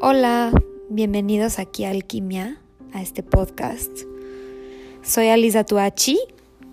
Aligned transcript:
Hola, 0.00 0.52
bienvenidos 0.88 1.58
aquí 1.58 1.82
a 1.82 1.90
Alquimia, 1.90 2.60
a 2.92 3.02
este 3.02 3.24
podcast. 3.24 3.90
Soy 5.02 5.26
Alisa 5.26 5.64
Tuachi, 5.64 6.16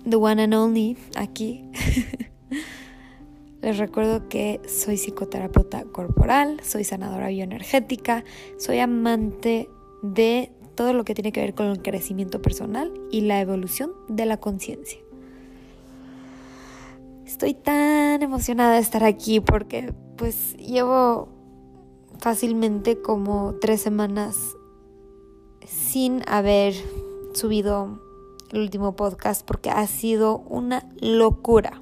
the 0.08 0.14
one 0.14 0.40
and 0.40 0.54
only, 0.54 0.96
aquí. 1.16 1.64
Les 3.62 3.78
recuerdo 3.78 4.28
que 4.28 4.60
soy 4.68 4.96
psicoterapeuta 4.96 5.82
corporal, 5.86 6.60
soy 6.62 6.84
sanadora 6.84 7.26
bioenergética, 7.26 8.22
soy 8.58 8.78
amante 8.78 9.68
de 10.04 10.52
todo 10.76 10.92
lo 10.92 11.04
que 11.04 11.14
tiene 11.14 11.32
que 11.32 11.40
ver 11.40 11.54
con 11.54 11.66
el 11.66 11.82
crecimiento 11.82 12.40
personal 12.40 12.92
y 13.10 13.22
la 13.22 13.40
evolución 13.40 13.90
de 14.08 14.26
la 14.26 14.36
conciencia. 14.36 15.00
Estoy 17.26 17.54
tan 17.54 18.22
emocionada 18.22 18.74
de 18.74 18.82
estar 18.82 19.02
aquí 19.02 19.40
porque 19.40 19.92
pues 20.16 20.56
llevo 20.58 21.35
fácilmente 22.18 23.00
como 23.00 23.54
tres 23.60 23.80
semanas 23.80 24.56
sin 25.66 26.22
haber 26.26 26.74
subido 27.34 28.00
el 28.50 28.60
último 28.60 28.96
podcast 28.96 29.44
porque 29.44 29.70
ha 29.70 29.86
sido 29.86 30.38
una 30.38 30.88
locura. 31.00 31.80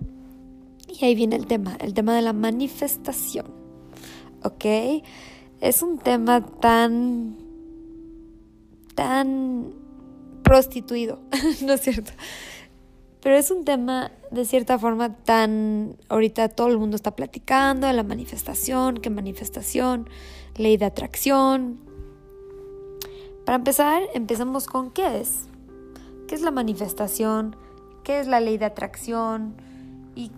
Y 0.88 1.04
ahí 1.04 1.14
viene 1.14 1.36
el 1.36 1.46
tema, 1.46 1.76
el 1.80 1.94
tema 1.94 2.14
de 2.14 2.22
la 2.22 2.32
manifestación. 2.32 3.46
¿Ok? 4.42 4.64
Es 5.60 5.82
un 5.82 5.98
tema 5.98 6.44
tan, 6.44 7.36
tan 8.94 9.72
prostituido, 10.42 11.20
¿no 11.62 11.72
es 11.72 11.80
cierto? 11.80 12.12
Pero 13.24 13.36
es 13.36 13.50
un 13.50 13.64
tema 13.64 14.12
de 14.30 14.44
cierta 14.44 14.78
forma 14.78 15.16
tan... 15.16 15.96
Ahorita 16.10 16.50
todo 16.50 16.68
el 16.68 16.76
mundo 16.76 16.94
está 16.94 17.16
platicando 17.16 17.86
de 17.86 17.94
la 17.94 18.02
manifestación, 18.02 18.98
qué 18.98 19.08
manifestación, 19.08 20.10
ley 20.56 20.76
de 20.76 20.84
atracción. 20.84 21.80
Para 23.46 23.56
empezar, 23.56 24.02
empezamos 24.12 24.66
con 24.66 24.90
qué 24.90 25.22
es. 25.22 25.48
¿Qué 26.28 26.34
es 26.34 26.42
la 26.42 26.50
manifestación? 26.50 27.56
¿Qué 28.02 28.20
es 28.20 28.26
la 28.26 28.40
ley 28.40 28.58
de 28.58 28.66
atracción? 28.66 29.54
¿Y 30.14 30.30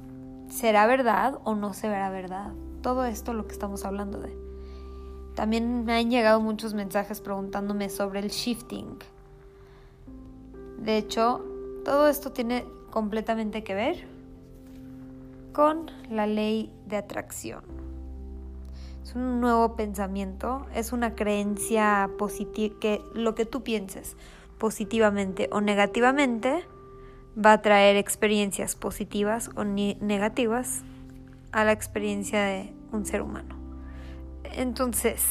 será 0.49 0.87
verdad 0.87 1.41
o 1.43 1.57
no 1.57 1.75
será 1.75 2.09
verdad? 2.09 2.53
Todo 2.83 3.05
esto 3.05 3.35
lo 3.35 3.49
que 3.49 3.53
estamos 3.53 3.85
hablando 3.85 4.21
de. 4.21 4.33
También 5.35 5.85
me 5.85 5.95
han 5.95 6.09
llegado 6.09 6.41
muchos 6.41 6.73
mensajes 6.73 7.21
preguntándome 7.21 7.89
sobre 7.89 8.21
el 8.21 8.29
shifting. 8.29 8.97
De 10.79 10.99
hecho, 10.99 11.45
todo 11.85 12.07
esto 12.07 12.31
tiene 12.31 12.76
completamente 12.97 13.63
que 13.63 13.75
ver 13.75 14.07
con 15.53 15.91
la 16.09 16.27
ley 16.27 16.73
de 16.87 16.97
atracción. 16.97 17.63
Es 19.03 19.15
un 19.15 19.39
nuevo 19.43 19.77
pensamiento, 19.77 20.65
es 20.75 20.95
una 20.95 21.15
creencia 21.15 22.09
positiva 22.17 22.75
que 22.81 23.03
lo 23.13 23.35
que 23.35 23.45
tú 23.45 23.63
pienses 23.63 24.17
positivamente 24.57 25.51
o 25.53 25.61
negativamente 25.61 26.65
va 27.37 27.53
a 27.53 27.61
traer 27.61 27.97
experiencias 27.97 28.77
positivas 28.77 29.51
o 29.57 29.65
negativas 29.65 30.81
a 31.53 31.65
la 31.65 31.73
experiencia 31.73 32.43
de 32.45 32.73
un 32.93 33.05
ser 33.05 33.21
humano. 33.21 33.57
Entonces, 34.55 35.23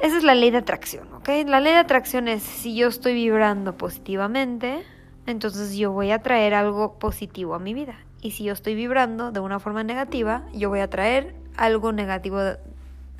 esa 0.00 0.16
es 0.16 0.22
la 0.22 0.34
ley 0.34 0.50
de 0.50 0.58
atracción, 0.58 1.12
¿ok? 1.14 1.28
La 1.46 1.60
ley 1.60 1.72
de 1.72 1.78
atracción 1.78 2.28
es 2.28 2.42
si 2.42 2.74
yo 2.76 2.88
estoy 2.88 3.14
vibrando 3.14 3.76
positivamente, 3.76 4.84
entonces 5.26 5.76
yo 5.76 5.92
voy 5.92 6.10
a 6.10 6.20
traer 6.20 6.54
algo 6.54 6.98
positivo 6.98 7.54
a 7.54 7.58
mi 7.58 7.74
vida. 7.74 7.96
Y 8.20 8.32
si 8.32 8.44
yo 8.44 8.52
estoy 8.52 8.74
vibrando 8.74 9.32
de 9.32 9.40
una 9.40 9.60
forma 9.60 9.84
negativa, 9.84 10.46
yo 10.52 10.68
voy 10.68 10.80
a 10.80 10.90
traer 10.90 11.34
algo 11.56 11.92
negativo 11.92 12.38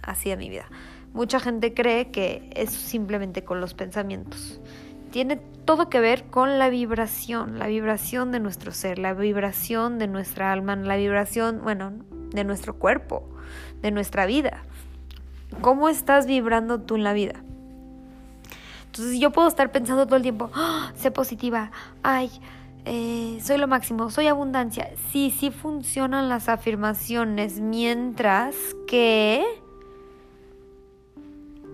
hacia 0.02 0.36
mi 0.36 0.48
vida. 0.48 0.66
Mucha 1.12 1.40
gente 1.40 1.74
cree 1.74 2.10
que 2.10 2.50
es 2.54 2.70
simplemente 2.70 3.44
con 3.44 3.60
los 3.60 3.74
pensamientos. 3.74 4.60
Tiene 5.10 5.36
todo 5.64 5.88
que 5.88 6.00
ver 6.00 6.24
con 6.24 6.58
la 6.58 6.69
vibración, 6.69 7.58
la 7.58 7.66
vibración 7.66 8.30
de 8.30 8.41
nuestro 8.41 8.72
ser, 8.72 8.98
la 8.98 9.14
vibración 9.14 9.98
de 9.98 10.06
nuestra 10.06 10.53
alma, 10.53 10.76
la 10.76 10.97
vibración, 10.97 11.60
bueno, 11.62 11.92
de 12.30 12.44
nuestro 12.44 12.78
cuerpo, 12.78 13.28
de 13.82 13.91
nuestra 13.91 14.26
vida. 14.26 14.62
¿Cómo 15.60 15.88
estás 15.88 16.26
vibrando 16.26 16.81
tú 16.81 16.97
en 16.97 17.04
la 17.04 17.12
vida? 17.12 17.34
Entonces 18.86 19.20
yo 19.20 19.31
puedo 19.31 19.48
estar 19.48 19.70
pensando 19.70 20.06
todo 20.06 20.16
el 20.16 20.22
tiempo, 20.22 20.50
¡Ah! 20.54 20.92
sé 20.97 21.10
positiva, 21.10 21.70
ay, 22.03 22.31
eh, 22.84 23.38
soy 23.42 23.59
lo 23.59 23.69
máximo, 23.69 24.10
soy 24.10 24.28
abundancia. 24.28 24.91
Sí, 25.12 25.31
sí 25.36 25.50
funcionan 25.50 26.28
las 26.28 26.48
afirmaciones 26.48 27.60
mientras 27.60 28.56
que 28.86 29.44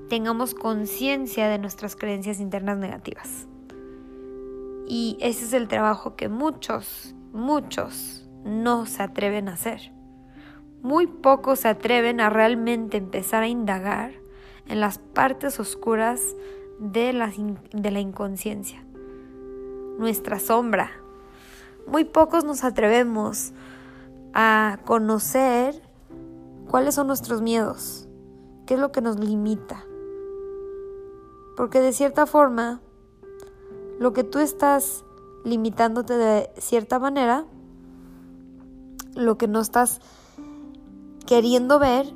tengamos 0.09 0.55
conciencia 0.55 1.49
de 1.49 1.59
nuestras 1.59 1.95
creencias 1.97 2.41
internas 2.41 2.79
negativas. 2.79 3.47
Y 4.89 5.17
ese 5.21 5.45
es 5.45 5.53
el 5.53 5.69
trabajo 5.69 6.17
que 6.17 6.29
muchos, 6.29 7.15
muchos 7.33 8.27
no 8.45 8.87
se 8.87 9.03
atreven 9.03 9.49
a 9.49 9.53
hacer. 9.53 9.93
Muy 10.85 11.07
pocos 11.07 11.61
se 11.61 11.69
atreven 11.69 12.21
a 12.21 12.29
realmente 12.29 12.99
empezar 12.99 13.43
a 13.43 13.49
indagar 13.49 14.13
en 14.67 14.81
las 14.81 14.99
partes 14.99 15.59
oscuras 15.59 16.37
de 16.79 17.15
la, 17.15 17.33
de 17.73 17.91
la 17.91 18.01
inconsciencia, 18.01 18.85
nuestra 19.99 20.39
sombra. 20.39 20.91
Muy 21.87 22.05
pocos 22.05 22.45
nos 22.45 22.65
atrevemos 22.65 23.55
a 24.35 24.79
conocer 24.85 25.81
cuáles 26.69 26.97
son 26.97 27.07
nuestros 27.07 27.41
miedos, 27.41 28.07
qué 28.67 28.75
es 28.75 28.81
lo 28.81 28.93
que 28.93 29.01
nos 29.01 29.19
limita. 29.19 29.87
Porque 31.57 31.81
de 31.81 31.95
cierta 31.95 32.27
forma, 32.27 32.83
lo 33.99 34.13
que 34.13 34.23
tú 34.23 34.39
estás 34.39 35.03
limitándote 35.47 36.13
de 36.13 36.51
cierta 36.59 36.99
manera, 36.99 37.47
lo 39.15 39.39
que 39.39 39.49
no 39.49 39.63
estás 39.63 40.03
queriendo 41.27 41.79
ver 41.79 42.07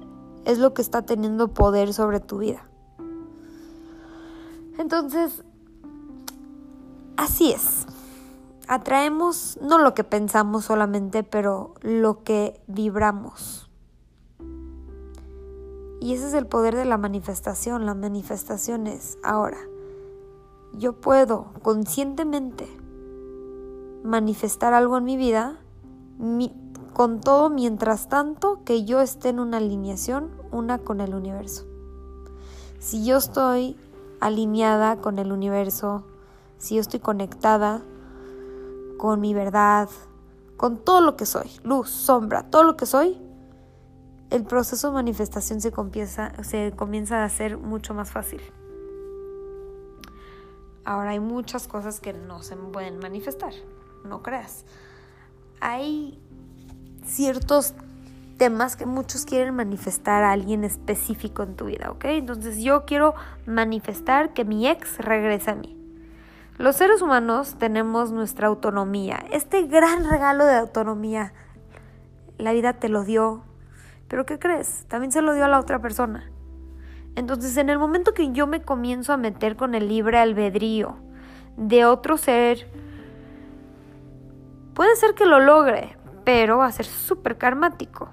es 0.45 0.59
lo 0.59 0.75
que 0.75 0.83
está 0.83 1.03
teniendo 1.03 1.49
poder 1.49 1.93
sobre 1.93 2.21
tu 2.21 2.39
vida. 2.39 2.69
Entonces, 4.79 5.45
así 7.17 7.53
es. 7.53 7.87
Atraemos 8.69 9.59
no 9.63 9.79
lo 9.79 9.95
que 9.95 10.05
pensamos 10.05 10.67
solamente, 10.67 11.23
pero 11.23 11.75
lo 11.81 12.23
que 12.23 12.61
vibramos. 12.67 13.69
Y 16.01 16.15
ese 16.15 16.29
es 16.29 16.35
el 16.35 16.47
poder 16.47 16.77
de 16.77 16.85
la 16.85 16.97
manifestación. 16.97 17.87
La 17.87 17.95
manifestación 17.95 18.87
es 18.87 19.19
ahora. 19.25 19.59
Yo 20.75 21.01
puedo 21.01 21.53
conscientemente 21.63 22.69
manifestar 24.05 24.75
algo 24.75 24.97
en 24.99 25.05
mi 25.05 25.17
vida, 25.17 25.59
con 26.99 27.21
todo 27.21 27.49
mientras 27.49 28.09
tanto 28.09 28.65
que 28.65 28.85
yo 28.85 29.01
esté 29.01 29.29
en 29.29 29.39
una 29.39 29.59
alineación 29.59 30.33
una 30.51 30.79
con 30.79 31.01
el 31.01 31.15
universo. 31.15 31.65
Si 32.81 33.05
yo 33.05 33.19
estoy 33.19 33.77
alineada 34.19 34.97
con 34.97 35.21
el 35.21 35.31
universo, 35.31 36.03
si 36.59 36.75
yo 36.75 36.81
estoy 36.81 36.99
conectada 36.99 37.83
con 38.97 39.21
mi 39.21 39.33
verdad, 39.33 39.89
con 40.57 40.77
todo 40.77 41.01
lo 41.01 41.15
que 41.15 41.25
soy, 41.25 41.49
luz, 41.63 41.89
sombra, 41.89 42.51
todo 42.51 42.65
lo 42.65 42.77
que 42.77 42.85
soy, 42.85 43.17
el 44.31 44.43
proceso 44.43 44.89
de 44.89 44.95
manifestación 44.95 45.61
se 45.61 45.71
comienza, 45.71 46.33
se 46.43 46.73
comienza 46.75 47.19
a 47.19 47.27
hacer 47.27 47.59
mucho 47.59 47.95
más 47.95 48.11
fácil. 48.11 48.41
Ahora 50.85 51.11
hay 51.11 51.21
muchas 51.21 51.69
cosas 51.69 52.01
que 52.01 52.13
no 52.13 52.43
se 52.43 52.57
pueden 52.57 52.99
manifestar, 52.99 53.53
no 54.05 54.21
creas. 54.21 54.65
Hay 55.61 56.21
ciertos 57.09 57.75
temas 58.39 58.77
que 58.77 58.87
muchos 58.87 59.25
quieren 59.25 59.55
manifestar 59.55 60.23
a 60.23 60.33
alguien 60.33 60.63
específico 60.63 61.43
en 61.43 61.57
tu 61.57 61.67
vida, 61.67 61.91
¿ok? 61.91 62.05
Entonces 62.05 62.63
yo 62.63 62.85
quiero 62.87 63.15
manifestar 63.47 64.33
que 64.33 64.45
mi 64.45 64.69
ex 64.69 64.99
regrese 64.99 65.51
a 65.51 65.55
mí. 65.57 65.77
Los 66.57 66.77
seres 66.77 67.03
humanos 67.03 67.57
tenemos 67.59 68.13
nuestra 68.13 68.49
autonomía, 68.49 69.25
este 69.33 69.63
gran 69.67 70.09
regalo 70.09 70.45
de 70.45 70.57
autonomía. 70.57 71.33
La 72.39 72.53
vida 72.53 72.75
te 72.75 72.89
lo 72.89 73.05
dio, 73.05 73.43
pero 74.09 74.25
¿qué 74.25 74.39
crees? 74.39 74.85
También 74.89 75.13
se 75.13 75.23
lo 75.23 75.35
dio 75.35 75.45
a 75.45 75.49
la 75.49 75.59
otra 75.59 75.81
persona. 75.81 76.31
Entonces 77.17 77.57
en 77.57 77.69
el 77.69 77.79
momento 77.79 78.15
que 78.15 78.31
yo 78.31 78.47
me 78.47 78.63
comienzo 78.63 79.13
a 79.13 79.17
meter 79.17 79.57
con 79.57 79.75
el 79.75 79.89
libre 79.89 80.19
albedrío 80.19 80.97
de 81.57 81.85
otro 81.85 82.17
ser, 82.17 82.69
puede 84.75 84.95
ser 84.95 85.15
que 85.15 85.27
lo 85.27 85.41
logre, 85.41 85.98
pero 86.29 86.59
va 86.59 86.67
a 86.67 86.73
ser 86.73 86.85
súper 86.85 87.39
karmático. 87.39 88.11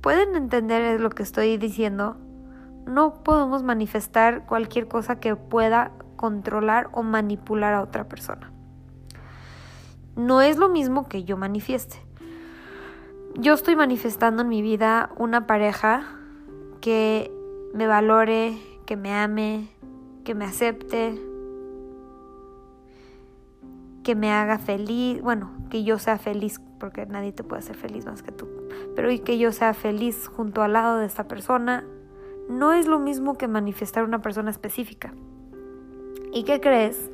¿Pueden 0.00 0.34
entender 0.34 0.98
lo 0.98 1.10
que 1.10 1.22
estoy 1.22 1.58
diciendo? 1.58 2.16
No 2.86 3.22
podemos 3.22 3.62
manifestar 3.62 4.46
cualquier 4.46 4.88
cosa 4.88 5.20
que 5.20 5.36
pueda 5.36 5.92
controlar 6.16 6.88
o 6.92 7.02
manipular 7.02 7.74
a 7.74 7.82
otra 7.82 8.08
persona. 8.08 8.50
No 10.16 10.40
es 10.40 10.56
lo 10.56 10.70
mismo 10.70 11.06
que 11.06 11.22
yo 11.22 11.36
manifieste. 11.36 11.98
yo 13.34 13.52
estoy 13.52 13.76
manifestando 13.76 14.40
en 14.40 14.48
mi 14.48 14.62
vida 14.62 15.10
una 15.18 15.46
pareja 15.46 16.06
que 16.80 17.30
me 17.74 17.86
valore, 17.86 18.56
que 18.86 18.96
me 18.96 19.12
ame, 19.12 19.68
que 20.24 20.34
me 20.34 20.46
acepte, 20.46 21.33
que 24.04 24.14
me 24.14 24.30
haga 24.30 24.58
feliz, 24.58 25.20
bueno, 25.20 25.50
que 25.70 25.82
yo 25.82 25.98
sea 25.98 26.18
feliz, 26.18 26.60
porque 26.78 27.06
nadie 27.06 27.32
te 27.32 27.42
puede 27.42 27.60
hacer 27.60 27.74
feliz 27.74 28.06
más 28.06 28.22
que 28.22 28.30
tú, 28.30 28.46
pero 28.94 29.10
y 29.10 29.18
que 29.18 29.38
yo 29.38 29.50
sea 29.50 29.74
feliz 29.74 30.28
junto 30.28 30.62
al 30.62 30.74
lado 30.74 30.98
de 30.98 31.06
esta 31.06 31.26
persona, 31.26 31.84
no 32.48 32.72
es 32.72 32.86
lo 32.86 33.00
mismo 33.00 33.36
que 33.36 33.48
manifestar 33.48 34.04
una 34.04 34.22
persona 34.22 34.50
específica. 34.50 35.12
¿Y 36.32 36.44
qué 36.44 36.60
crees? 36.60 37.10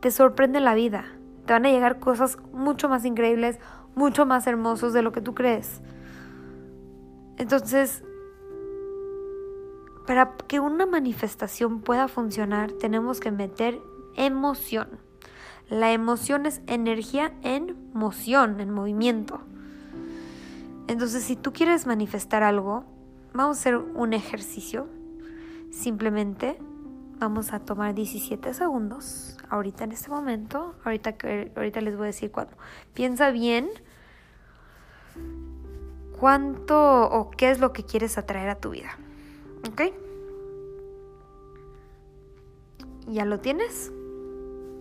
Te 0.00 0.10
sorprende 0.10 0.60
la 0.60 0.74
vida. 0.74 1.04
Te 1.46 1.52
van 1.52 1.66
a 1.66 1.70
llegar 1.70 1.98
cosas 1.98 2.38
mucho 2.52 2.88
más 2.88 3.04
increíbles, 3.04 3.58
mucho 3.94 4.26
más 4.26 4.46
hermosos 4.46 4.92
de 4.92 5.02
lo 5.02 5.10
que 5.10 5.20
tú 5.20 5.34
crees. 5.34 5.82
Entonces, 7.38 8.04
para 10.06 10.36
que 10.46 10.60
una 10.60 10.86
manifestación 10.86 11.80
pueda 11.80 12.08
funcionar, 12.08 12.72
tenemos 12.72 13.20
que 13.20 13.32
meter 13.32 13.80
emoción. 14.14 15.05
La 15.68 15.92
emoción 15.92 16.46
es 16.46 16.60
energía 16.66 17.32
en 17.42 17.90
moción, 17.92 18.60
en 18.60 18.70
movimiento. 18.70 19.40
Entonces, 20.86 21.24
si 21.24 21.34
tú 21.34 21.52
quieres 21.52 21.86
manifestar 21.86 22.44
algo, 22.44 22.84
vamos 23.34 23.56
a 23.56 23.60
hacer 23.60 23.76
un 23.76 24.12
ejercicio. 24.12 24.86
Simplemente 25.70 26.58
vamos 27.18 27.52
a 27.52 27.60
tomar 27.60 27.94
17 27.94 28.54
segundos, 28.54 29.36
ahorita 29.48 29.84
en 29.84 29.92
este 29.92 30.10
momento, 30.10 30.74
ahorita, 30.84 31.16
ahorita 31.56 31.80
les 31.80 31.96
voy 31.96 32.04
a 32.04 32.06
decir 32.06 32.30
cuándo. 32.30 32.56
Piensa 32.94 33.30
bien 33.30 33.68
cuánto 36.18 37.08
o 37.08 37.30
qué 37.30 37.50
es 37.50 37.58
lo 37.58 37.72
que 37.72 37.84
quieres 37.84 38.18
atraer 38.18 38.48
a 38.50 38.60
tu 38.60 38.70
vida. 38.70 38.96
¿Ok? 39.68 39.82
¿Ya 43.08 43.24
lo 43.24 43.40
tienes? 43.40 43.92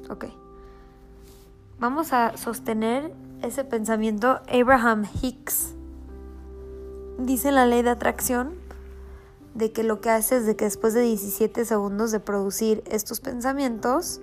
Ok. 0.09 0.25
Vamos 1.79 2.13
a 2.13 2.37
sostener 2.37 3.13
ese 3.41 3.65
pensamiento. 3.65 4.39
Abraham 4.47 5.05
Hicks 5.21 5.75
dice 7.17 7.49
en 7.49 7.55
la 7.55 7.65
ley 7.65 7.81
de 7.81 7.89
atracción 7.89 8.53
de 9.55 9.71
que 9.71 9.83
lo 9.83 9.99
que 9.99 10.09
hace 10.09 10.37
es 10.37 10.45
de 10.45 10.55
que 10.55 10.65
después 10.65 10.93
de 10.93 11.01
17 11.01 11.65
segundos 11.65 12.11
de 12.11 12.21
producir 12.21 12.81
estos 12.87 13.19
pensamientos, 13.19 14.21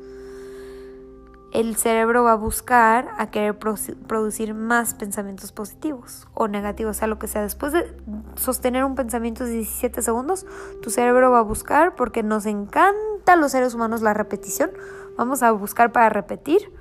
el 1.52 1.76
cerebro 1.76 2.24
va 2.24 2.32
a 2.32 2.36
buscar 2.36 3.10
a 3.18 3.30
querer 3.30 3.58
producir 3.58 4.54
más 4.54 4.94
pensamientos 4.94 5.52
positivos 5.52 6.26
o 6.32 6.48
negativos, 6.48 6.96
o 6.96 6.98
sea, 6.98 7.08
lo 7.08 7.18
que 7.18 7.28
sea. 7.28 7.42
Después 7.42 7.72
de 7.72 7.94
sostener 8.36 8.84
un 8.84 8.94
pensamiento 8.94 9.44
de 9.44 9.52
17 9.52 10.00
segundos, 10.00 10.46
tu 10.80 10.88
cerebro 10.88 11.30
va 11.30 11.40
a 11.40 11.42
buscar, 11.42 11.94
porque 11.96 12.22
nos 12.22 12.46
encanta 12.46 13.34
a 13.34 13.36
los 13.36 13.52
seres 13.52 13.74
humanos 13.74 14.00
la 14.00 14.14
repetición, 14.14 14.70
vamos 15.18 15.42
a 15.42 15.52
buscar 15.52 15.92
para 15.92 16.08
repetir 16.08 16.72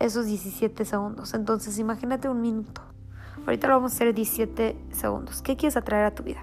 esos 0.00 0.26
17 0.26 0.84
segundos. 0.84 1.34
Entonces, 1.34 1.78
imagínate 1.78 2.28
un 2.28 2.40
minuto. 2.40 2.80
Ahorita 3.46 3.68
lo 3.68 3.74
vamos 3.74 3.92
a 3.92 3.94
hacer 3.94 4.14
17 4.14 4.76
segundos. 4.92 5.42
¿Qué 5.42 5.56
quieres 5.56 5.76
atraer 5.76 6.06
a 6.06 6.14
tu 6.14 6.22
vida? 6.22 6.42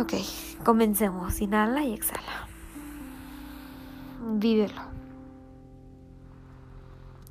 Ok, 0.00 0.14
comencemos. 0.64 1.40
Inhala 1.40 1.84
y 1.84 1.94
exhala. 1.94 2.48
Vívelo. 4.32 4.82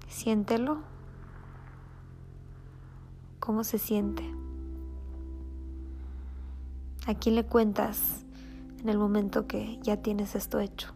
Siéntelo. 0.07 0.79
¿Cómo 3.39 3.63
se 3.63 3.77
siente? 3.77 4.23
¿A 7.07 7.13
quién 7.13 7.35
le 7.35 7.45
cuentas 7.45 8.25
en 8.79 8.89
el 8.89 8.97
momento 8.97 9.45
que 9.45 9.79
ya 9.83 9.97
tienes 9.97 10.35
esto 10.35 10.59
hecho? 10.59 10.93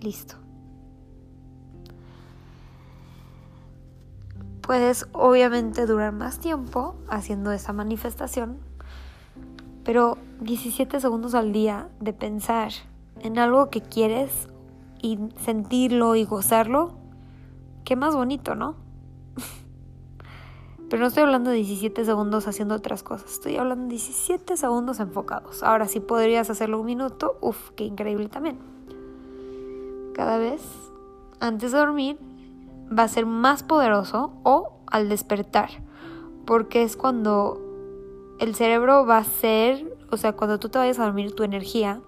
Listo. 0.00 0.43
Puedes 4.66 5.06
obviamente 5.12 5.84
durar 5.84 6.12
más 6.12 6.38
tiempo 6.38 6.94
haciendo 7.08 7.52
esa 7.52 7.74
manifestación, 7.74 8.56
pero 9.84 10.16
17 10.40 11.00
segundos 11.00 11.34
al 11.34 11.52
día 11.52 11.90
de 12.00 12.14
pensar 12.14 12.72
en 13.20 13.38
algo 13.38 13.68
que 13.68 13.82
quieres 13.82 14.48
y 15.02 15.18
sentirlo 15.36 16.16
y 16.16 16.24
gozarlo, 16.24 16.94
qué 17.84 17.94
más 17.94 18.16
bonito, 18.16 18.54
¿no? 18.54 18.76
Pero 20.88 21.02
no 21.02 21.08
estoy 21.08 21.24
hablando 21.24 21.50
de 21.50 21.56
17 21.56 22.02
segundos 22.06 22.48
haciendo 22.48 22.74
otras 22.74 23.02
cosas, 23.02 23.32
estoy 23.32 23.56
hablando 23.56 23.84
de 23.84 23.90
17 23.90 24.56
segundos 24.56 24.98
enfocados. 24.98 25.62
Ahora, 25.62 25.88
si 25.88 26.00
podrías 26.00 26.48
hacerlo 26.48 26.80
un 26.80 26.86
minuto, 26.86 27.36
uff, 27.42 27.70
qué 27.72 27.84
increíble 27.84 28.28
también. 28.28 28.58
Cada 30.14 30.38
vez, 30.38 30.62
antes 31.40 31.72
de 31.72 31.78
dormir, 31.78 32.18
va 32.96 33.04
a 33.04 33.08
ser 33.08 33.26
más 33.26 33.62
poderoso 33.62 34.32
o 34.42 34.80
al 34.86 35.08
despertar, 35.08 35.70
porque 36.46 36.82
es 36.82 36.96
cuando 36.96 37.60
el 38.38 38.54
cerebro 38.54 39.06
va 39.06 39.18
a 39.18 39.24
ser, 39.24 39.96
o 40.10 40.16
sea, 40.16 40.34
cuando 40.34 40.58
tú 40.58 40.68
te 40.68 40.78
vayas 40.78 40.98
a 40.98 41.04
dormir, 41.04 41.34
tu 41.34 41.42
energía 41.42 42.00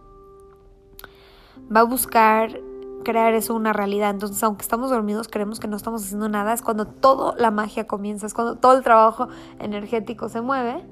va 1.75 1.81
a 1.81 1.85
buscar 1.85 2.61
crear 3.05 3.35
eso 3.35 3.55
una 3.55 3.73
realidad. 3.73 4.11
Entonces, 4.11 4.43
aunque 4.43 4.63
estamos 4.63 4.91
dormidos, 4.91 5.29
creemos 5.29 5.61
que 5.61 5.69
no 5.69 5.77
estamos 5.77 6.05
haciendo 6.05 6.29
nada, 6.29 6.53
es 6.53 6.63
cuando 6.63 6.87
toda 6.87 7.35
la 7.39 7.51
magia 7.51 7.87
comienza, 7.87 8.27
es 8.27 8.35
cuando 8.35 8.57
todo 8.57 8.77
el 8.77 8.83
trabajo 8.83 9.29
energético 9.61 10.29
se 10.29 10.41
mueve. 10.41 10.85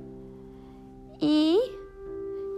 Y 1.21 1.59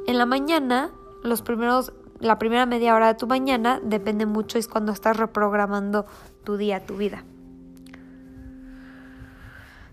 en 0.07 0.19
la 0.19 0.27
mañana, 0.27 0.91
los 1.23 1.43
primeros, 1.43 1.93
la 2.21 2.39
primera 2.39 2.67
media 2.67 2.95
hora 2.95 3.09
de 3.09 3.15
tu 3.15 3.27
mañana 3.27 3.81
depende 3.83 4.27
mucho, 4.27 4.59
es 4.59 4.69
cuando 4.69 4.93
estás 4.93 5.17
reprogramando 5.17 6.07
tu 6.45 6.57
día, 6.57 6.85
tu 6.85 6.97
vida. 6.97 7.25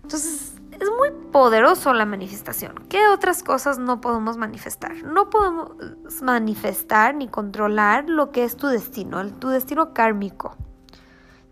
Entonces, 0.02 0.54
es 0.80 0.90
muy 0.98 1.10
poderoso 1.32 1.92
la 1.92 2.04
manifestación. 2.04 2.74
¿Qué 2.88 3.08
otras 3.08 3.42
cosas 3.42 3.78
no 3.78 4.00
podemos 4.00 4.36
manifestar? 4.36 5.02
No 5.04 5.30
podemos 5.30 5.70
manifestar 6.22 7.14
ni 7.14 7.28
controlar 7.28 8.08
lo 8.08 8.30
que 8.30 8.44
es 8.44 8.56
tu 8.56 8.66
destino, 8.66 9.24
tu 9.34 9.48
destino 9.48 9.94
kármico. 9.94 10.56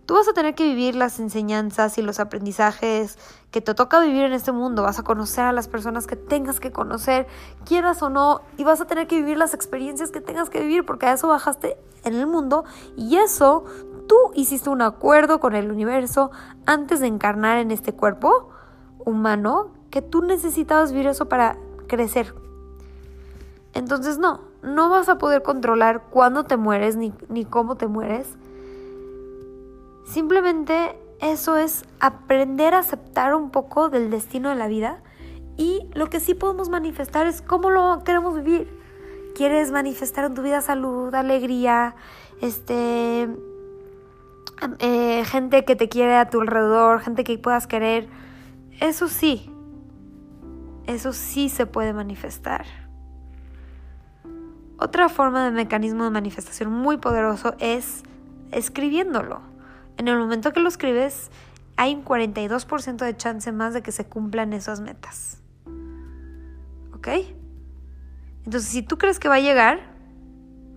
Tú 0.07 0.15
vas 0.15 0.27
a 0.27 0.33
tener 0.33 0.55
que 0.55 0.65
vivir 0.65 0.97
las 0.97 1.21
enseñanzas 1.21 1.97
y 1.97 2.03
los 2.03 2.19
aprendizajes 2.19 3.19
que 3.53 3.61
te 3.61 3.73
toca 3.75 4.01
vivir 4.01 4.25
en 4.25 4.33
este 4.33 4.51
mundo. 4.51 4.83
Vas 4.83 4.99
a 4.99 5.05
conocer 5.05 5.45
a 5.45 5.53
las 5.53 5.69
personas 5.69 6.07
que 6.07 6.17
tengas 6.17 6.59
que 6.59 6.73
conocer, 6.73 7.29
quieras 7.65 8.03
o 8.03 8.11
no, 8.11 8.41
y 8.57 8.65
vas 8.65 8.81
a 8.81 8.87
tener 8.87 9.07
que 9.07 9.17
vivir 9.17 9.37
las 9.37 9.55
experiencias 9.55 10.11
que 10.11 10.21
tengas 10.21 10.51
que 10.51 10.61
vivir 10.61 10.85
porque 10.85 11.07
a 11.07 11.13
eso 11.13 11.29
bajaste 11.29 11.77
en 12.05 12.15
el 12.15 12.27
mundo 12.27 12.65
y 12.97 13.17
eso 13.17 13.65
tú 14.09 14.17
hiciste 14.35 14.69
un 14.71 14.83
acuerdo 14.83 15.39
con 15.39 15.55
el 15.55 15.71
universo 15.71 16.33
antes 16.67 17.01
de 17.01 17.07
encarnar 17.07 17.59
en 17.59 17.71
este 17.71 17.93
cuerpo 17.93 18.51
humano 19.05 19.71
que 19.91 20.03
tú 20.03 20.23
necesitabas 20.23 20.93
vivir 20.93 21.07
eso 21.07 21.29
para 21.29 21.59
crecer. 21.87 22.35
Entonces 23.73 24.19
no, 24.19 24.41
no 24.63 24.89
vas 24.89 25.09
a 25.09 25.19
poder 25.19 25.43
controlar 25.43 26.05
cuándo 26.11 26.45
te 26.45 26.57
mueres 26.57 26.97
ni, 26.97 27.13
ni 27.29 27.45
cómo 27.45 27.77
te 27.77 27.87
mueres. 27.87 28.27
Simplemente 30.05 30.97
eso 31.21 31.57
es 31.57 31.85
aprender 32.01 32.75
a 32.75 32.81
aceptar 32.81 33.35
un 33.35 33.51
poco 33.51 33.89
del 33.89 34.11
destino 34.11 34.49
de 34.49 34.57
la 34.57 34.67
vida 34.67 35.03
y 35.57 35.89
lo 35.95 36.09
que 36.09 36.21
sí 36.21 36.35
podemos 36.35 36.69
manifestar 36.69 37.27
es 37.27 37.43
cómo 37.43 37.71
lo 37.71 38.03
queremos 38.05 38.35
vivir. 38.35 38.69
¿Quieres 39.35 39.71
manifestar 39.71 40.25
en 40.25 40.35
tu 40.35 40.43
vida 40.43 40.61
salud, 40.61 41.15
alegría, 41.15 41.95
este, 42.41 43.29
eh, 44.79 45.25
gente 45.25 45.65
que 45.65 45.77
te 45.77 45.89
quiere 45.89 46.17
a 46.17 46.29
tu 46.29 46.41
alrededor, 46.41 47.01
gente 47.01 47.25
que 47.25 47.39
puedas 47.39 47.67
querer? 47.67 48.09
Eso 48.81 49.09
sí, 49.09 49.51
eso 50.87 51.13
sí 51.13 51.49
se 51.49 51.67
puede 51.67 51.93
manifestar. 51.93 52.67
Otra 54.79 55.09
forma 55.09 55.45
de 55.45 55.53
mecanismo 55.53 56.05
de 56.05 56.11
manifestación 56.11 56.73
muy 56.73 56.97
poderoso 56.97 57.55
es 57.61 58.03
escribiéndolo. 58.51 59.52
En 59.97 60.09
el 60.09 60.19
momento 60.19 60.53
que 60.53 60.61
lo 60.61 60.69
escribes, 60.69 61.31
hay 61.77 61.95
un 61.95 62.05
42% 62.05 63.05
de 63.05 63.17
chance 63.17 63.51
más 63.53 63.75
de 63.75 63.83
que 63.83 63.93
se 63.93 64.05
cumplan 64.05 64.53
esas 64.53 64.81
metas. 64.81 65.39
¿Ok? 66.95 67.09
Entonces, 68.45 68.71
si 68.71 68.83
tú 68.83 68.99
crees 68.99 69.19
que 69.19 69.29
va 69.29 69.37
a 69.37 69.41
llegar, 69.41 69.81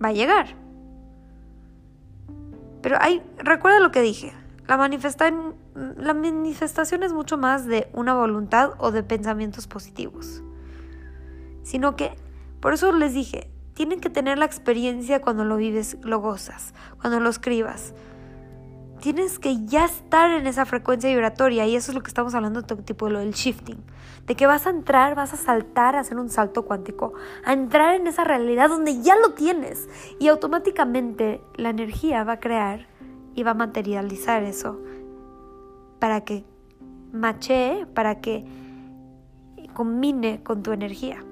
va 0.02 0.08
a 0.08 0.12
llegar. 0.12 0.54
Pero 2.82 2.96
hay, 3.00 3.22
recuerda 3.38 3.80
lo 3.80 3.90
que 3.90 4.00
dije, 4.00 4.32
la, 4.66 4.76
la 4.76 6.14
manifestación 6.14 7.02
es 7.02 7.12
mucho 7.12 7.36
más 7.36 7.66
de 7.66 7.88
una 7.92 8.14
voluntad 8.14 8.72
o 8.78 8.92
de 8.92 9.02
pensamientos 9.02 9.66
positivos. 9.66 10.42
Sino 11.62 11.96
que, 11.96 12.14
por 12.60 12.74
eso 12.74 12.92
les 12.92 13.12
dije, 13.12 13.50
tienen 13.74 14.00
que 14.00 14.08
tener 14.08 14.38
la 14.38 14.44
experiencia 14.44 15.20
cuando 15.20 15.44
lo 15.44 15.56
vives, 15.56 15.98
lo 16.02 16.20
gozas, 16.20 16.74
cuando 17.00 17.20
lo 17.20 17.28
escribas. 17.28 17.92
Tienes 19.00 19.38
que 19.38 19.64
ya 19.66 19.84
estar 19.84 20.30
en 20.30 20.46
esa 20.46 20.64
frecuencia 20.64 21.10
vibratoria 21.10 21.66
y 21.66 21.76
eso 21.76 21.90
es 21.90 21.94
lo 21.94 22.02
que 22.02 22.08
estamos 22.08 22.34
hablando 22.34 22.62
tipo 22.62 23.06
de 23.06 23.12
lo 23.12 23.20
del 23.20 23.32
shifting, 23.32 23.78
de 24.26 24.34
que 24.34 24.46
vas 24.46 24.66
a 24.66 24.70
entrar, 24.70 25.14
vas 25.14 25.32
a 25.32 25.36
saltar, 25.36 25.96
a 25.96 26.00
hacer 26.00 26.18
un 26.18 26.28
salto 26.30 26.64
cuántico, 26.64 27.12
a 27.44 27.52
entrar 27.52 27.94
en 27.94 28.06
esa 28.06 28.24
realidad 28.24 28.68
donde 28.68 29.02
ya 29.02 29.16
lo 29.16 29.34
tienes 29.34 29.88
y 30.18 30.28
automáticamente 30.28 31.40
la 31.56 31.70
energía 31.70 32.24
va 32.24 32.34
a 32.34 32.40
crear 32.40 32.86
y 33.34 33.42
va 33.42 33.52
a 33.52 33.54
materializar 33.54 34.42
eso 34.42 34.80
para 35.98 36.22
que 36.22 36.44
machee, 37.12 37.86
para 37.94 38.20
que 38.20 38.44
combine 39.74 40.42
con 40.42 40.62
tu 40.62 40.72
energía. 40.72 41.22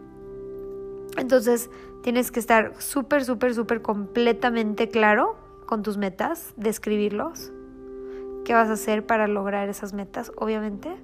Entonces 1.17 1.71
tienes 2.03 2.31
que 2.31 2.41
estar 2.41 2.75
súper, 2.79 3.25
súper, 3.25 3.55
súper 3.55 3.81
completamente 3.83 4.89
claro 4.89 5.44
con 5.67 5.83
tus 5.83 5.97
metas, 5.97 6.55
describirlos, 6.57 7.53
qué 8.45 8.55
vas 8.55 8.69
a 8.69 8.75
hacer 8.75 9.07
para 9.07 9.27
lograr 9.27 9.69
esas 9.69 9.93
metas, 9.93 10.33
obviamente. 10.37 10.95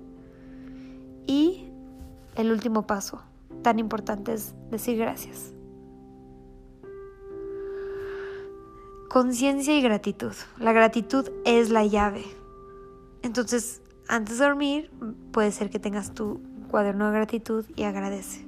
Y 1.26 1.68
el 2.36 2.50
último 2.50 2.86
paso, 2.86 3.22
tan 3.62 3.78
importante, 3.78 4.32
es 4.32 4.54
decir 4.70 4.98
gracias. 4.98 5.52
Conciencia 9.08 9.76
y 9.76 9.82
gratitud. 9.82 10.32
La 10.58 10.72
gratitud 10.72 11.28
es 11.44 11.70
la 11.70 11.84
llave. 11.84 12.24
Entonces, 13.22 13.82
antes 14.06 14.38
de 14.38 14.44
dormir, 14.44 14.90
puede 15.32 15.50
ser 15.50 15.68
que 15.68 15.80
tengas 15.80 16.14
tu 16.14 16.40
cuaderno 16.70 17.06
de 17.06 17.16
gratitud 17.16 17.64
y 17.74 17.82
agradece. 17.82 18.46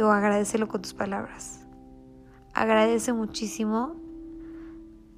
O 0.00 0.06
agradecelo 0.06 0.68
con 0.68 0.80
tus 0.80 0.94
palabras. 0.94 1.66
Agradece 2.54 3.12
muchísimo 3.12 3.96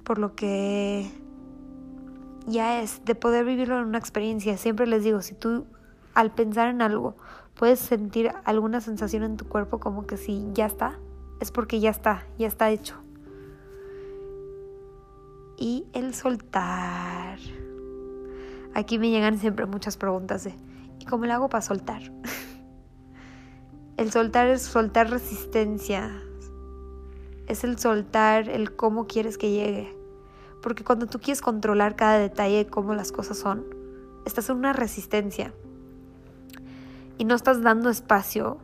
por 0.03 0.17
lo 0.17 0.35
que 0.35 1.09
ya 2.47 2.81
es, 2.81 3.03
de 3.05 3.15
poder 3.15 3.45
vivirlo 3.45 3.79
en 3.79 3.85
una 3.85 3.97
experiencia. 3.97 4.57
Siempre 4.57 4.87
les 4.87 5.03
digo, 5.03 5.21
si 5.21 5.35
tú 5.35 5.65
al 6.13 6.31
pensar 6.31 6.69
en 6.69 6.81
algo 6.81 7.15
puedes 7.55 7.79
sentir 7.79 8.31
alguna 8.43 8.81
sensación 8.81 9.23
en 9.23 9.37
tu 9.37 9.47
cuerpo 9.47 9.79
como 9.79 10.05
que 10.05 10.17
si 10.17 10.47
ya 10.53 10.65
está, 10.65 10.99
es 11.39 11.51
porque 11.51 11.79
ya 11.79 11.89
está, 11.89 12.25
ya 12.37 12.47
está 12.47 12.69
hecho. 12.69 12.95
Y 15.57 15.85
el 15.93 16.13
soltar. 16.13 17.37
Aquí 18.73 18.97
me 18.97 19.09
llegan 19.09 19.37
siempre 19.37 19.65
muchas 19.65 19.97
preguntas 19.97 20.43
de, 20.43 20.55
¿y 20.99 21.05
cómo 21.05 21.25
le 21.25 21.33
hago 21.33 21.49
para 21.49 21.61
soltar? 21.61 22.01
el 23.97 24.11
soltar 24.11 24.47
es 24.47 24.63
soltar 24.63 25.09
resistencia. 25.09 26.11
Es 27.51 27.65
el 27.65 27.77
soltar 27.77 28.47
el 28.47 28.77
cómo 28.77 29.07
quieres 29.07 29.37
que 29.37 29.51
llegue. 29.51 29.93
Porque 30.61 30.85
cuando 30.85 31.07
tú 31.07 31.19
quieres 31.19 31.41
controlar 31.41 31.97
cada 31.97 32.17
detalle 32.17 32.63
de 32.63 32.67
cómo 32.67 32.95
las 32.95 33.11
cosas 33.11 33.39
son, 33.39 33.65
estás 34.25 34.49
en 34.49 34.55
una 34.55 34.71
resistencia. 34.71 35.53
Y 37.17 37.25
no 37.25 37.35
estás 37.35 37.61
dando 37.61 37.89
espacio 37.89 38.59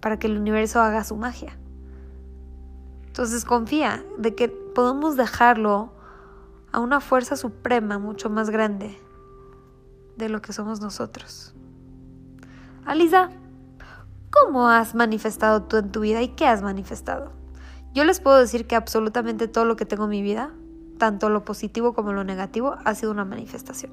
para 0.00 0.18
que 0.18 0.26
el 0.26 0.36
universo 0.36 0.80
haga 0.80 1.04
su 1.04 1.14
magia. 1.14 1.56
Entonces 3.06 3.44
confía 3.44 4.04
de 4.18 4.34
que 4.34 4.48
podemos 4.48 5.16
dejarlo 5.16 5.92
a 6.72 6.80
una 6.80 7.00
fuerza 7.00 7.36
suprema 7.36 8.00
mucho 8.00 8.30
más 8.30 8.50
grande 8.50 8.98
de 10.16 10.28
lo 10.28 10.42
que 10.42 10.52
somos 10.52 10.80
nosotros. 10.80 11.54
Alisa, 12.84 13.30
¿cómo 14.32 14.68
has 14.68 14.96
manifestado 14.96 15.62
tú 15.62 15.76
en 15.76 15.92
tu 15.92 16.00
vida 16.00 16.20
y 16.20 16.30
qué 16.30 16.48
has 16.48 16.62
manifestado? 16.62 17.37
Yo 17.98 18.04
les 18.04 18.20
puedo 18.20 18.38
decir 18.38 18.68
que 18.68 18.76
absolutamente 18.76 19.48
todo 19.48 19.64
lo 19.64 19.74
que 19.74 19.84
tengo 19.84 20.04
en 20.04 20.10
mi 20.10 20.22
vida 20.22 20.52
tanto 20.98 21.30
lo 21.30 21.44
positivo 21.44 21.94
como 21.94 22.12
lo 22.12 22.22
negativo, 22.22 22.76
ha 22.84 22.94
sido 22.94 23.10
una 23.10 23.24
manifestación. 23.24 23.90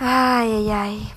Ay, 0.00 0.50
ay, 0.50 0.70
ay. 0.70 1.12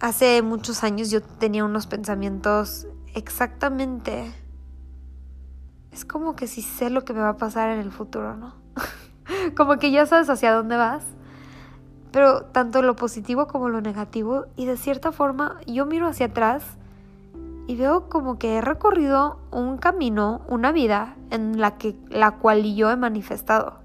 Hace 0.00 0.42
muchos 0.42 0.84
años 0.84 1.10
yo 1.10 1.22
tenía 1.22 1.64
unos 1.64 1.86
pensamientos 1.86 2.86
exactamente... 3.14 4.34
Es 5.92 6.04
como 6.04 6.36
que 6.36 6.46
si 6.46 6.60
sé 6.60 6.90
lo 6.90 7.06
que 7.06 7.14
me 7.14 7.20
va 7.20 7.30
a 7.30 7.36
pasar 7.38 7.70
en 7.70 7.78
el 7.78 7.90
futuro, 7.90 8.36
¿no? 8.36 8.54
como 9.56 9.78
que 9.78 9.90
ya 9.90 10.04
sabes 10.04 10.28
hacia 10.28 10.52
dónde 10.52 10.76
vas. 10.76 11.04
Pero 12.12 12.42
tanto 12.42 12.82
lo 12.82 12.96
positivo 12.96 13.46
como 13.46 13.70
lo 13.70 13.80
negativo. 13.80 14.44
Y 14.56 14.66
de 14.66 14.76
cierta 14.76 15.10
forma 15.10 15.58
yo 15.66 15.86
miro 15.86 16.06
hacia 16.06 16.26
atrás 16.26 16.77
y 17.68 17.76
veo 17.76 18.08
como 18.08 18.38
que 18.38 18.56
he 18.56 18.60
recorrido 18.62 19.40
un 19.52 19.76
camino, 19.76 20.40
una 20.48 20.72
vida 20.72 21.16
en 21.30 21.60
la 21.60 21.76
que 21.76 21.94
la 22.08 22.30
cual 22.30 22.64
yo 22.74 22.90
he 22.90 22.96
manifestado. 22.96 23.80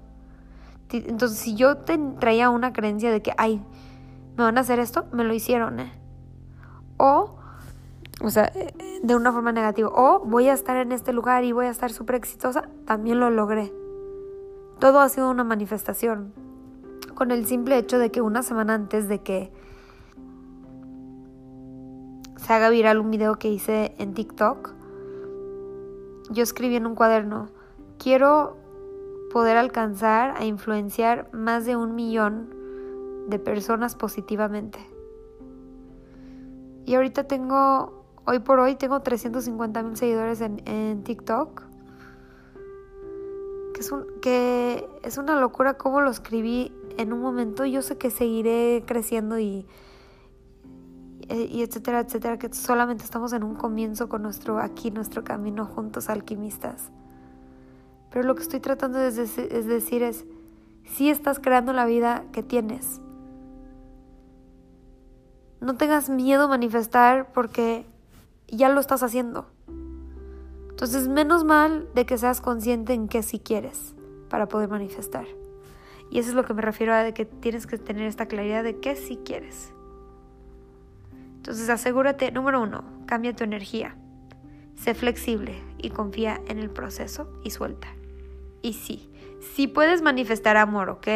Entonces, 0.90 1.38
si 1.38 1.54
yo 1.54 1.76
traía 2.18 2.48
una 2.48 2.72
creencia 2.72 3.12
de 3.12 3.20
que, 3.20 3.34
ay, 3.36 3.62
me 4.38 4.44
van 4.44 4.56
a 4.56 4.62
hacer 4.62 4.78
esto, 4.78 5.04
me 5.12 5.22
lo 5.22 5.34
hicieron, 5.34 5.80
¿eh? 5.80 5.92
O, 6.96 7.36
o 8.22 8.30
sea, 8.30 8.50
eh, 8.54 8.72
de 9.02 9.16
una 9.16 9.32
forma 9.32 9.52
negativa. 9.52 9.90
O 9.92 10.20
voy 10.20 10.48
a 10.48 10.54
estar 10.54 10.78
en 10.78 10.90
este 10.90 11.12
lugar 11.12 11.44
y 11.44 11.52
voy 11.52 11.66
a 11.66 11.70
estar 11.70 11.92
súper 11.92 12.16
exitosa, 12.16 12.70
también 12.86 13.20
lo 13.20 13.28
logré. 13.28 13.70
Todo 14.78 15.00
ha 15.00 15.10
sido 15.10 15.30
una 15.30 15.44
manifestación. 15.44 16.32
Con 17.14 17.32
el 17.32 17.44
simple 17.44 17.76
hecho 17.76 17.98
de 17.98 18.10
que 18.10 18.22
una 18.22 18.42
semana 18.42 18.72
antes 18.72 19.08
de 19.08 19.20
que 19.20 19.52
se 22.44 22.52
haga 22.52 22.68
viral 22.68 22.98
un 22.98 23.10
video 23.10 23.36
que 23.36 23.48
hice 23.48 23.94
en 23.98 24.12
TikTok, 24.12 24.74
yo 26.30 26.42
escribí 26.42 26.76
en 26.76 26.86
un 26.86 26.94
cuaderno, 26.94 27.48
quiero 27.98 28.58
poder 29.32 29.56
alcanzar 29.56 30.34
a 30.36 30.44
influenciar 30.44 31.32
más 31.32 31.64
de 31.64 31.74
un 31.76 31.94
millón 31.94 32.54
de 33.28 33.38
personas 33.38 33.94
positivamente. 33.96 34.78
Y 36.84 36.96
ahorita 36.96 37.24
tengo, 37.24 38.04
hoy 38.26 38.40
por 38.40 38.58
hoy 38.58 38.74
tengo 38.74 39.00
350 39.00 39.82
mil 39.82 39.96
seguidores 39.96 40.42
en, 40.42 40.60
en 40.68 41.02
TikTok. 41.02 41.62
Que 43.72 43.80
es, 43.80 43.90
un, 43.90 44.04
que 44.20 44.86
es 45.02 45.16
una 45.16 45.40
locura 45.40 45.78
cómo 45.78 46.02
lo 46.02 46.10
escribí 46.10 46.72
en 46.98 47.14
un 47.14 47.20
momento. 47.20 47.64
Yo 47.64 47.80
sé 47.80 47.96
que 47.96 48.10
seguiré 48.10 48.84
creciendo 48.86 49.38
y 49.38 49.66
y 51.28 51.62
etcétera, 51.62 52.00
etcétera, 52.00 52.38
que 52.38 52.52
solamente 52.52 53.04
estamos 53.04 53.32
en 53.32 53.42
un 53.42 53.54
comienzo 53.54 54.08
con 54.08 54.22
nuestro 54.22 54.58
aquí, 54.58 54.90
nuestro 54.90 55.24
camino 55.24 55.66
juntos 55.66 56.08
alquimistas. 56.08 56.90
Pero 58.10 58.26
lo 58.26 58.34
que 58.34 58.42
estoy 58.42 58.60
tratando 58.60 58.98
de 58.98 59.08
es 59.08 59.66
decir 59.66 60.02
es, 60.02 60.24
si 60.84 61.10
estás 61.10 61.38
creando 61.40 61.72
la 61.72 61.86
vida 61.86 62.24
que 62.32 62.42
tienes. 62.42 63.00
No 65.60 65.76
tengas 65.76 66.10
miedo 66.10 66.44
a 66.44 66.48
manifestar 66.48 67.32
porque 67.32 67.86
ya 68.48 68.68
lo 68.68 68.80
estás 68.80 69.02
haciendo. 69.02 69.46
Entonces, 70.70 71.08
menos 71.08 71.44
mal 71.44 71.88
de 71.94 72.04
que 72.04 72.18
seas 72.18 72.40
consciente 72.40 72.92
en 72.92 73.08
qué 73.08 73.22
sí 73.22 73.38
quieres 73.38 73.94
para 74.28 74.46
poder 74.46 74.68
manifestar. 74.68 75.26
Y 76.10 76.18
eso 76.18 76.30
es 76.30 76.34
lo 76.34 76.44
que 76.44 76.54
me 76.54 76.62
refiero 76.62 76.92
a 76.92 77.02
de 77.02 77.14
que 77.14 77.24
tienes 77.24 77.66
que 77.66 77.78
tener 77.78 78.06
esta 78.06 78.26
claridad 78.26 78.62
de 78.62 78.78
qué 78.80 78.96
sí 78.96 79.18
quieres. 79.24 79.72
Entonces 81.44 81.68
asegúrate, 81.68 82.32
número 82.32 82.62
uno, 82.62 82.84
cambia 83.04 83.36
tu 83.36 83.44
energía. 83.44 83.96
Sé 84.76 84.94
flexible 84.94 85.62
y 85.76 85.90
confía 85.90 86.40
en 86.48 86.58
el 86.58 86.70
proceso 86.70 87.30
y 87.44 87.50
suelta. 87.50 87.88
Y 88.62 88.72
sí, 88.72 89.10
sí 89.54 89.68
puedes 89.68 90.00
manifestar 90.00 90.56
amor, 90.56 90.88
¿ok? 90.88 91.06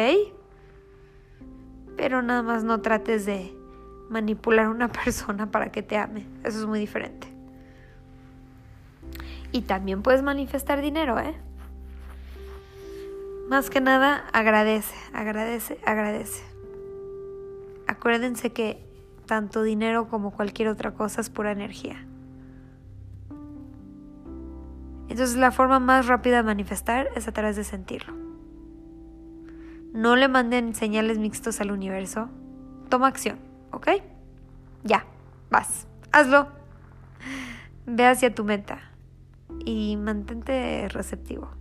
Pero 1.97 2.21
nada 2.21 2.43
más 2.43 2.63
no 2.63 2.79
trates 2.79 3.25
de 3.25 3.51
manipular 4.11 4.67
a 4.67 4.69
una 4.69 4.91
persona 5.03 5.49
para 5.49 5.71
que 5.71 5.81
te 5.81 5.97
ame. 5.97 6.27
Eso 6.43 6.59
es 6.59 6.65
muy 6.67 6.77
diferente. 6.79 7.27
Y 9.51 9.61
también 9.61 10.03
puedes 10.03 10.21
manifestar 10.21 10.79
dinero, 10.79 11.17
¿eh? 11.17 11.35
Más 13.49 13.71
que 13.71 13.81
nada, 13.81 14.27
agradece, 14.31 14.93
agradece, 15.11 15.79
agradece. 15.87 16.43
Acuérdense 17.87 18.53
que 18.53 18.88
tanto 19.29 19.61
dinero 19.61 20.07
como 20.09 20.31
cualquier 20.31 20.69
otra 20.69 20.95
cosa 20.95 21.21
es 21.21 21.29
pura 21.29 21.51
energía. 21.51 22.03
Entonces 25.07 25.37
la 25.37 25.51
forma 25.51 25.79
más 25.79 26.07
rápida 26.07 26.37
de 26.37 26.43
manifestar 26.43 27.09
es 27.15 27.27
a 27.27 27.31
través 27.31 27.55
de 27.55 27.63
sentirlo. 27.63 28.15
No 29.93 30.15
le 30.15 30.27
manden 30.29 30.73
señales 30.73 31.19
mixtos 31.19 31.61
al 31.61 31.69
universo. 31.69 32.27
Toma 32.89 33.07
acción, 33.07 33.37
¿ok? 33.71 33.89
Ya, 34.83 35.05
vas, 35.51 35.85
hazlo. 36.11 36.47
Ve 37.85 38.07
hacia 38.07 38.33
tu 38.33 38.43
meta 38.43 38.79
y 39.63 39.95
mantente 39.95 40.87
receptivo. 40.89 41.51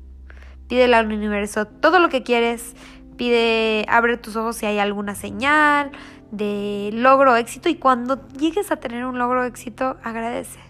Pídele 0.68 0.96
al 0.96 1.12
universo 1.12 1.66
todo 1.66 1.98
lo 2.00 2.08
que 2.08 2.22
quieres. 2.22 2.74
Pide, 3.18 3.84
abre 3.88 4.16
tus 4.16 4.36
ojos 4.36 4.56
si 4.56 4.64
hay 4.64 4.78
alguna 4.78 5.14
señal, 5.14 5.90
de 6.30 6.90
logro 6.92 7.36
éxito 7.36 7.68
y 7.68 7.76
cuando 7.76 8.28
llegues 8.38 8.70
a 8.70 8.76
tener 8.76 9.04
un 9.06 9.18
logro 9.18 9.44
éxito, 9.44 9.96
agradece. 10.02 10.60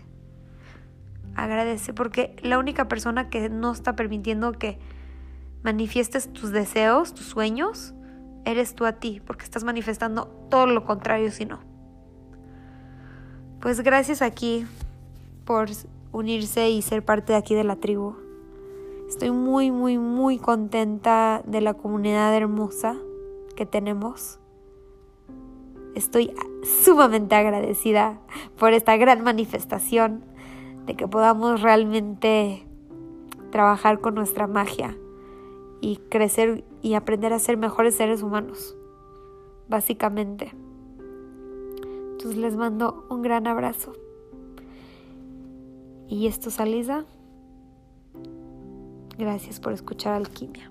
Agradece 1.34 1.92
porque 1.92 2.36
la 2.42 2.58
única 2.58 2.88
persona 2.88 3.28
que 3.30 3.48
no 3.48 3.72
está 3.72 3.94
permitiendo 3.94 4.52
que 4.52 4.78
manifiestes 5.62 6.32
tus 6.32 6.50
deseos, 6.50 7.14
tus 7.14 7.26
sueños, 7.26 7.94
eres 8.44 8.74
tú 8.74 8.86
a 8.86 8.92
ti, 8.92 9.20
porque 9.24 9.44
estás 9.44 9.64
manifestando 9.64 10.26
todo 10.50 10.66
lo 10.66 10.84
contrario 10.84 11.30
si 11.30 11.44
no. 11.44 11.60
Pues 13.60 13.80
gracias 13.80 14.22
aquí 14.22 14.66
por 15.44 15.68
unirse 16.12 16.70
y 16.70 16.82
ser 16.82 17.04
parte 17.04 17.32
de 17.32 17.38
aquí 17.38 17.54
de 17.54 17.64
la 17.64 17.76
tribu. 17.76 18.16
Estoy 19.08 19.30
muy, 19.30 19.70
muy, 19.70 19.98
muy 19.98 20.38
contenta 20.38 21.42
de 21.46 21.60
la 21.60 21.74
comunidad 21.74 22.34
hermosa 22.34 22.96
que 23.56 23.66
tenemos. 23.66 24.38
Estoy 25.98 26.32
sumamente 26.62 27.34
agradecida 27.34 28.20
por 28.56 28.72
esta 28.72 28.96
gran 28.96 29.24
manifestación 29.24 30.22
de 30.86 30.94
que 30.94 31.08
podamos 31.08 31.60
realmente 31.60 32.64
trabajar 33.50 34.00
con 34.00 34.14
nuestra 34.14 34.46
magia 34.46 34.96
y 35.80 35.96
crecer 36.08 36.62
y 36.82 36.94
aprender 36.94 37.32
a 37.32 37.40
ser 37.40 37.56
mejores 37.56 37.96
seres 37.96 38.22
humanos, 38.22 38.76
básicamente. 39.68 40.54
Entonces 42.12 42.36
les 42.36 42.54
mando 42.54 43.04
un 43.10 43.22
gran 43.22 43.48
abrazo. 43.48 43.92
Y 46.06 46.28
esto 46.28 46.50
es 46.50 46.60
Alisa. 46.60 47.06
Gracias 49.18 49.58
por 49.58 49.72
escuchar 49.72 50.14
Alquimia. 50.14 50.70